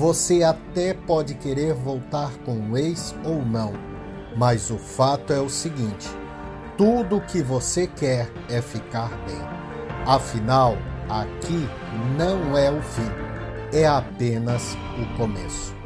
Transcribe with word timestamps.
você 0.00 0.42
até 0.42 0.94
pode 0.94 1.34
querer 1.34 1.74
voltar 1.74 2.34
com 2.38 2.70
o 2.70 2.78
ex 2.78 3.14
ou 3.22 3.44
não, 3.44 3.74
mas 4.34 4.70
o 4.70 4.78
fato 4.78 5.30
é 5.30 5.38
o 5.38 5.50
seguinte: 5.50 6.08
tudo 6.78 7.18
o 7.18 7.26
que 7.26 7.42
você 7.42 7.86
quer 7.86 8.32
é 8.48 8.62
ficar 8.62 9.10
bem. 9.26 9.36
Afinal, 10.06 10.72
aqui 11.06 11.68
não 12.16 12.56
é 12.56 12.70
o 12.70 12.80
fim, 12.80 13.76
é 13.76 13.86
apenas 13.86 14.72
o 14.72 15.18
começo. 15.18 15.76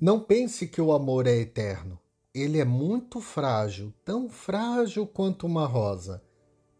Não 0.00 0.18
pense 0.18 0.66
que 0.66 0.80
o 0.80 0.92
amor 0.92 1.28
é 1.28 1.36
eterno. 1.36 1.96
Ele 2.34 2.58
é 2.58 2.64
muito 2.64 3.20
frágil, 3.20 3.94
tão 4.04 4.28
frágil 4.28 5.06
quanto 5.06 5.46
uma 5.46 5.64
rosa. 5.64 6.20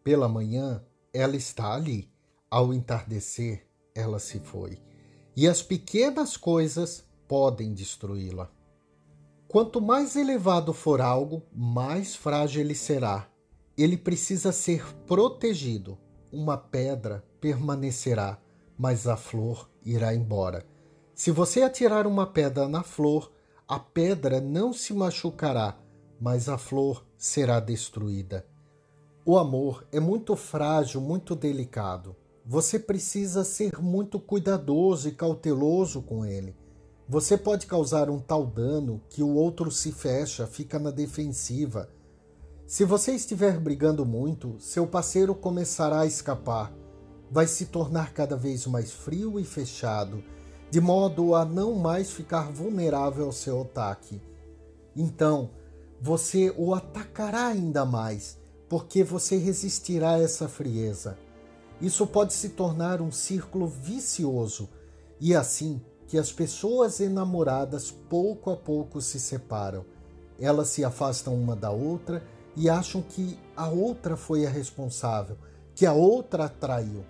Pela 0.02 0.28
manhã, 0.28 0.84
ela 1.16 1.34
está 1.34 1.72
ali. 1.72 2.10
Ao 2.50 2.72
entardecer, 2.74 3.66
ela 3.94 4.18
se 4.18 4.38
foi. 4.38 4.78
E 5.34 5.48
as 5.48 5.62
pequenas 5.62 6.36
coisas 6.36 7.04
podem 7.26 7.72
destruí-la. 7.72 8.50
Quanto 9.48 9.80
mais 9.80 10.16
elevado 10.16 10.72
for 10.72 11.00
algo, 11.00 11.42
mais 11.52 12.14
frágil 12.14 12.60
ele 12.60 12.74
será. 12.74 13.28
Ele 13.76 13.96
precisa 13.96 14.52
ser 14.52 14.84
protegido. 15.06 15.98
Uma 16.30 16.58
pedra 16.58 17.24
permanecerá, 17.40 18.38
mas 18.76 19.06
a 19.06 19.16
flor 19.16 19.70
irá 19.84 20.14
embora. 20.14 20.66
Se 21.14 21.30
você 21.30 21.62
atirar 21.62 22.06
uma 22.06 22.26
pedra 22.26 22.68
na 22.68 22.82
flor, 22.82 23.32
a 23.66 23.78
pedra 23.78 24.40
não 24.40 24.72
se 24.72 24.92
machucará, 24.92 25.78
mas 26.20 26.48
a 26.48 26.58
flor 26.58 27.06
será 27.16 27.58
destruída. 27.58 28.46
O 29.28 29.36
amor 29.36 29.84
é 29.90 29.98
muito 29.98 30.36
frágil, 30.36 31.00
muito 31.00 31.34
delicado. 31.34 32.14
Você 32.44 32.78
precisa 32.78 33.42
ser 33.42 33.82
muito 33.82 34.20
cuidadoso 34.20 35.08
e 35.08 35.12
cauteloso 35.12 36.00
com 36.00 36.24
ele. 36.24 36.54
Você 37.08 37.36
pode 37.36 37.66
causar 37.66 38.08
um 38.08 38.20
tal 38.20 38.46
dano 38.46 39.02
que 39.10 39.24
o 39.24 39.34
outro 39.34 39.68
se 39.68 39.90
fecha, 39.90 40.46
fica 40.46 40.78
na 40.78 40.92
defensiva. 40.92 41.90
Se 42.68 42.84
você 42.84 43.16
estiver 43.16 43.58
brigando 43.58 44.06
muito, 44.06 44.60
seu 44.60 44.86
parceiro 44.86 45.34
começará 45.34 46.02
a 46.02 46.06
escapar. 46.06 46.72
Vai 47.28 47.48
se 47.48 47.66
tornar 47.66 48.12
cada 48.12 48.36
vez 48.36 48.64
mais 48.68 48.92
frio 48.92 49.40
e 49.40 49.44
fechado, 49.44 50.22
de 50.70 50.80
modo 50.80 51.34
a 51.34 51.44
não 51.44 51.74
mais 51.74 52.12
ficar 52.12 52.52
vulnerável 52.52 53.24
ao 53.24 53.32
seu 53.32 53.62
ataque. 53.62 54.22
Então, 54.94 55.50
você 56.00 56.54
o 56.56 56.72
atacará 56.72 57.48
ainda 57.48 57.84
mais 57.84 58.45
porque 58.68 59.04
você 59.04 59.36
resistirá 59.36 60.14
a 60.14 60.20
essa 60.20 60.48
frieza. 60.48 61.18
Isso 61.80 62.06
pode 62.06 62.32
se 62.32 62.50
tornar 62.50 63.00
um 63.00 63.12
círculo 63.12 63.66
vicioso 63.66 64.68
e 65.20 65.34
assim 65.34 65.80
que 66.06 66.18
as 66.18 66.32
pessoas 66.32 67.00
enamoradas 67.00 67.90
pouco 67.90 68.50
a 68.50 68.56
pouco 68.56 69.00
se 69.00 69.18
separam. 69.18 69.84
Elas 70.38 70.68
se 70.68 70.84
afastam 70.84 71.34
uma 71.34 71.56
da 71.56 71.70
outra 71.70 72.22
e 72.56 72.70
acham 72.70 73.02
que 73.02 73.38
a 73.56 73.68
outra 73.68 74.16
foi 74.16 74.46
a 74.46 74.50
responsável, 74.50 75.36
que 75.74 75.84
a 75.84 75.92
outra 75.92 76.48
traiu. 76.48 77.04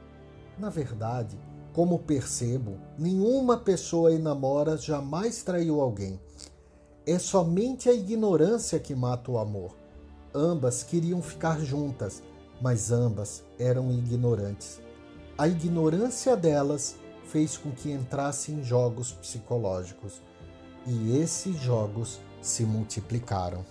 Na 0.59 0.71
verdade, 0.71 1.39
como 1.73 1.99
percebo, 1.99 2.79
nenhuma 2.99 3.59
pessoa 3.59 4.13
enamora 4.13 4.77
jamais 4.77 5.43
traiu 5.43 5.81
alguém. 5.81 6.19
É 7.07 7.19
somente 7.19 7.89
a 7.89 7.93
ignorância 7.93 8.81
que 8.81 8.95
mata 8.95 9.31
o 9.31 9.39
amor. 9.39 9.77
Ambas 10.39 10.83
queriam 10.83 11.23
ficar 11.23 11.59
juntas, 11.61 12.23
mas 12.61 12.93
ambas 12.93 13.43
eram 13.59 13.91
ignorantes. 13.91 14.83
A 15.39 15.49
ignorância 15.49 16.37
delas 16.37 16.97
fez 17.25 17.57
com 17.57 17.71
que 17.71 17.91
entrassem 17.91 18.57
em 18.57 18.63
jogos 18.63 19.13
psicológicos, 19.13 20.21
e 20.87 21.17
esses 21.17 21.57
jogos 21.59 22.21
se 22.43 22.65
multiplicaram. 22.65 23.65